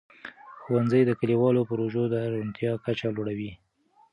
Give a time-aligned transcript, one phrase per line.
[0.61, 3.51] ښوونځي د کلیوالو پروژو د روڼتیا کچه لوړوي.